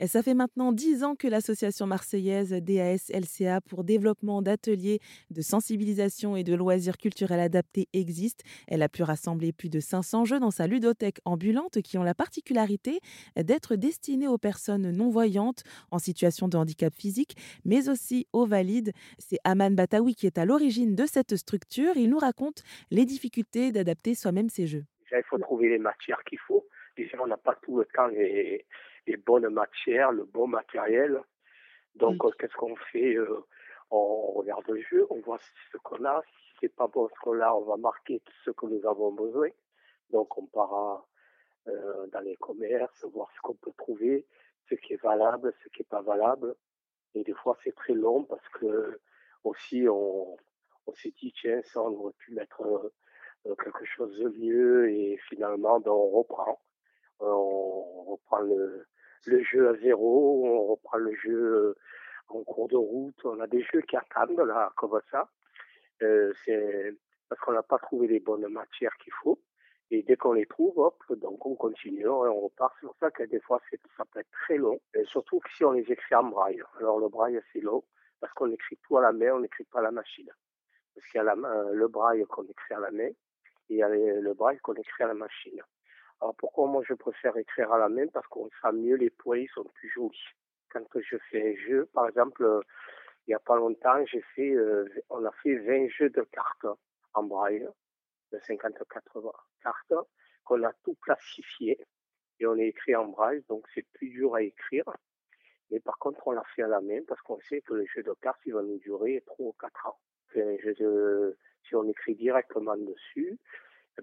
Et 0.00 0.06
ça 0.06 0.22
fait 0.22 0.34
maintenant 0.34 0.70
dix 0.70 1.02
ans 1.02 1.16
que 1.16 1.26
l'association 1.26 1.86
marseillaise 1.86 2.52
DAS-LCA 2.52 3.60
pour 3.62 3.82
développement 3.82 4.42
d'ateliers 4.42 5.00
de 5.30 5.40
sensibilisation 5.42 6.36
et 6.36 6.44
de 6.44 6.54
loisirs 6.54 6.98
culturels 6.98 7.40
adaptés 7.40 7.88
existe. 7.92 8.44
Elle 8.68 8.82
a 8.82 8.88
pu 8.88 9.02
rassembler 9.02 9.52
plus 9.52 9.68
de 9.68 9.80
500 9.80 10.24
jeux 10.24 10.38
dans 10.38 10.52
sa 10.52 10.68
ludothèque 10.68 11.18
ambulante 11.24 11.82
qui 11.82 11.98
ont 11.98 12.04
la 12.04 12.14
particularité 12.14 13.00
d'être 13.36 13.74
destinés 13.74 14.28
aux 14.28 14.38
personnes 14.38 14.92
non-voyantes 14.92 15.64
en 15.90 15.98
situation 15.98 16.46
de 16.46 16.56
handicap 16.56 16.94
physique, 16.94 17.36
mais 17.64 17.88
aussi 17.88 18.28
aux 18.32 18.46
valides. 18.46 18.92
C'est 19.18 19.38
Aman 19.42 19.74
Batawi 19.74 20.14
qui 20.14 20.26
est 20.26 20.38
à 20.38 20.44
l'origine 20.44 20.94
de 20.94 21.06
cette 21.06 21.34
structure. 21.34 21.96
Il 21.96 22.10
nous 22.10 22.18
raconte 22.18 22.62
les 22.92 23.04
difficultés 23.04 23.72
d'adapter 23.72 24.14
soi-même 24.14 24.48
ces 24.48 24.68
jeux. 24.68 24.84
Il 25.10 25.22
faut 25.28 25.38
trouver 25.38 25.70
les 25.70 25.78
matières 25.78 26.22
qu'il 26.24 26.38
faut. 26.38 26.66
Déjà, 26.96 27.16
on 27.22 27.26
n'a 27.26 27.36
pas 27.36 27.56
tout 27.62 27.78
le 27.78 27.86
temps 27.86 28.08
les 29.08 29.16
bonnes 29.16 29.48
matières, 29.48 30.12
le 30.12 30.24
bon 30.24 30.46
matériel. 30.46 31.20
Donc, 31.94 32.24
euh, 32.24 32.30
qu'est-ce 32.38 32.54
qu'on 32.54 32.76
fait 32.92 33.14
euh, 33.14 33.44
On 33.90 34.32
regarde 34.32 34.68
le 34.68 34.80
jeu, 34.82 35.06
on 35.10 35.20
voit 35.20 35.38
ce 35.72 35.78
qu'on 35.78 36.04
a. 36.04 36.22
Si 36.22 36.56
c'est 36.60 36.74
pas 36.74 36.86
bon 36.86 37.08
ce 37.08 37.18
qu'on 37.22 37.40
a, 37.40 37.52
on 37.52 37.62
va 37.62 37.76
marquer 37.76 38.22
ce 38.44 38.50
que 38.50 38.66
nous 38.66 38.86
avons 38.86 39.12
besoin. 39.12 39.48
Donc, 40.10 40.36
on 40.36 40.46
part 40.46 41.06
euh, 41.68 42.06
dans 42.08 42.20
les 42.20 42.36
commerces, 42.36 43.04
voir 43.04 43.30
ce 43.34 43.40
qu'on 43.40 43.54
peut 43.54 43.72
trouver, 43.78 44.26
ce 44.68 44.74
qui 44.74 44.92
est 44.92 45.02
valable, 45.02 45.54
ce 45.62 45.68
qui 45.70 45.82
est 45.82 45.88
pas 45.88 46.02
valable. 46.02 46.54
Et 47.14 47.24
des 47.24 47.34
fois, 47.34 47.56
c'est 47.64 47.74
très 47.74 47.94
long 47.94 48.24
parce 48.24 48.48
que 48.50 49.00
aussi, 49.44 49.86
on, 49.88 50.36
on 50.86 50.94
s'est 50.94 51.14
dit, 51.18 51.32
tiens, 51.40 51.62
ça, 51.62 51.82
on 51.82 51.94
aurait 52.00 52.12
pu 52.18 52.32
mettre 52.32 52.92
quelque 53.44 53.84
chose 53.86 54.14
de 54.18 54.28
mieux 54.28 54.90
et 54.90 55.16
finalement, 55.28 55.80
ben, 55.80 55.90
on 55.90 56.10
reprend. 56.10 56.60
on 57.20 58.04
reprend 58.12 58.40
le, 58.40 58.86
le 59.26 59.42
jeu 59.42 59.68
à 59.68 59.74
zéro, 59.78 60.44
on 60.46 60.66
reprend 60.66 60.98
le 60.98 61.14
jeu 61.14 61.36
euh, 61.36 61.74
en 62.28 62.42
cours 62.44 62.68
de 62.68 62.76
route. 62.76 63.16
On 63.24 63.40
a 63.40 63.46
des 63.46 63.62
jeux 63.62 63.82
qui 63.82 63.96
attendent 63.96 64.40
là, 64.40 64.72
comme 64.76 65.00
ça. 65.10 65.28
Euh, 66.02 66.32
c'est 66.44 66.94
parce 67.28 67.40
qu'on 67.42 67.52
n'a 67.52 67.62
pas 67.62 67.78
trouvé 67.78 68.06
les 68.06 68.20
bonnes 68.20 68.48
matières 68.48 68.96
qu'il 68.98 69.12
faut. 69.22 69.38
Et 69.90 70.02
dès 70.02 70.16
qu'on 70.16 70.34
les 70.34 70.46
trouve, 70.46 70.78
hop, 70.78 71.02
donc 71.10 71.44
on 71.46 71.54
continue, 71.54 72.06
on 72.08 72.40
repart. 72.40 72.74
C'est 72.80 72.86
pour 72.86 72.96
ça 73.00 73.10
que 73.10 73.22
des 73.24 73.40
fois, 73.40 73.60
ça 73.96 74.04
peut 74.04 74.20
être 74.20 74.30
très 74.30 74.58
long. 74.58 74.78
Et 74.94 75.04
surtout 75.04 75.40
si 75.56 75.64
on 75.64 75.72
les 75.72 75.90
écrit 75.90 76.14
en 76.14 76.24
braille. 76.24 76.62
Alors 76.78 77.00
le 77.00 77.08
braille, 77.08 77.40
c'est 77.52 77.60
long 77.60 77.82
parce 78.20 78.32
qu'on 78.34 78.50
écrit 78.52 78.76
tout 78.86 78.98
à 78.98 79.02
la 79.02 79.12
main, 79.12 79.32
on 79.34 79.40
n'écrit 79.40 79.64
pas 79.64 79.78
à 79.78 79.82
la 79.82 79.90
machine. 79.90 80.30
Parce 80.94 81.06
qu'il 81.06 81.18
y 81.18 81.20
a 81.20 81.24
la, 81.24 81.34
le 81.72 81.88
braille 81.88 82.24
qu'on 82.28 82.44
écrit 82.44 82.74
à 82.74 82.80
la 82.80 82.90
main 82.90 83.08
et 83.08 83.16
il 83.70 83.76
y 83.76 83.82
a 83.82 83.88
le 83.88 84.34
braille 84.34 84.58
qu'on 84.58 84.74
écrit 84.74 85.04
à 85.04 85.08
la 85.08 85.14
machine. 85.14 85.62
Moi 86.66 86.82
je 86.86 86.94
préfère 86.94 87.36
écrire 87.36 87.72
à 87.72 87.78
la 87.78 87.88
main? 87.88 88.06
Parce 88.12 88.26
qu'on 88.26 88.48
sent 88.62 88.72
mieux, 88.72 88.96
les 88.96 89.10
points 89.10 89.44
sont 89.54 89.64
plus 89.64 89.88
jolis. 89.90 90.24
Quand 90.70 90.84
je 90.94 91.16
fais 91.30 91.52
un 91.52 91.68
jeu, 91.68 91.86
par 91.94 92.08
exemple, 92.08 92.42
euh, 92.44 92.60
il 93.26 93.30
n'y 93.30 93.34
a 93.34 93.38
pas 93.38 93.56
longtemps, 93.56 94.04
j'ai 94.06 94.22
fait, 94.34 94.50
euh, 94.50 94.84
on 95.08 95.24
a 95.24 95.32
fait 95.42 95.56
20 95.56 95.88
jeux 95.88 96.10
de 96.10 96.22
cartes 96.22 96.66
en 97.14 97.22
braille, 97.22 97.66
de 98.32 98.38
54 98.38 99.02
cartes, 99.62 99.94
qu'on 100.44 100.62
a 100.62 100.72
tout 100.84 100.96
classifié 101.02 101.78
et 102.40 102.46
on 102.46 102.56
est 102.56 102.68
écrit 102.68 102.94
en 102.96 103.06
braille, 103.06 103.42
donc 103.48 103.66
c'est 103.74 103.86
plus 103.94 104.08
dur 104.08 104.34
à 104.34 104.42
écrire. 104.42 104.84
Mais 105.70 105.80
par 105.80 105.98
contre, 105.98 106.26
on 106.26 106.32
l'a 106.32 106.44
fait 106.54 106.62
à 106.62 106.68
la 106.68 106.80
main 106.80 107.00
parce 107.06 107.20
qu'on 107.22 107.40
sait 107.40 107.60
que 107.60 107.74
le 107.74 107.86
jeu 107.86 108.02
de 108.02 108.14
cartes, 108.22 108.40
il 108.46 108.54
va 108.54 108.62
nous 108.62 108.78
durer 108.78 109.22
3 109.26 109.46
ou 109.46 109.54
4 109.60 109.86
ans. 109.86 109.98
si 110.32 111.74
on 111.74 111.88
écrit 111.88 112.14
directement 112.14 112.76
dessus, 112.76 113.38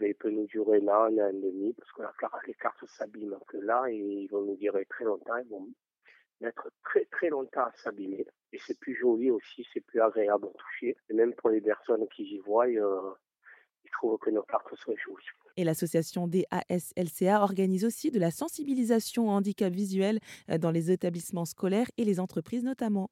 eh 0.00 0.08
il 0.08 0.14
peut 0.14 0.30
nous 0.30 0.46
durer 0.46 0.80
là, 0.80 1.04
un 1.04 1.18
an 1.18 1.28
et 1.28 1.32
demi, 1.32 1.72
parce 1.74 1.92
que 1.92 2.02
les 2.46 2.54
cartes 2.54 2.84
s'abîment 2.86 3.38
que 3.46 3.58
là, 3.58 3.84
et 3.88 3.96
ils 3.96 4.28
vont 4.28 4.42
nous 4.42 4.56
durer 4.56 4.86
très 4.86 5.04
longtemps, 5.04 5.36
ils 5.36 5.48
vont 5.48 5.68
mettre 6.40 6.68
très 6.84 7.04
très 7.06 7.28
longtemps 7.28 7.64
à 7.64 7.72
s'abîmer. 7.82 8.26
Et 8.52 8.58
c'est 8.58 8.78
plus 8.78 8.96
joli 8.96 9.30
aussi, 9.30 9.66
c'est 9.72 9.80
plus 9.80 10.00
agréable 10.00 10.46
à 10.46 10.58
toucher. 10.58 10.96
Et 11.08 11.14
même 11.14 11.34
pour 11.34 11.50
les 11.50 11.60
personnes 11.60 12.06
qui 12.08 12.24
y 12.24 12.38
voient, 12.38 12.66
euh, 12.66 13.14
ils 13.84 13.90
trouvent 13.90 14.18
que 14.18 14.30
nos 14.30 14.42
cartes 14.42 14.74
sont 14.76 14.94
jolies. 14.96 15.24
Et 15.56 15.64
l'association 15.64 16.26
DASLCA 16.26 17.40
organise 17.40 17.84
aussi 17.84 18.10
de 18.10 18.18
la 18.18 18.30
sensibilisation 18.30 19.28
au 19.28 19.30
handicap 19.30 19.72
visuel 19.72 20.18
euh, 20.50 20.58
dans 20.58 20.70
les 20.70 20.90
établissements 20.90 21.44
scolaires 21.44 21.90
et 21.96 22.04
les 22.04 22.18
entreprises 22.18 22.64
notamment. 22.64 23.10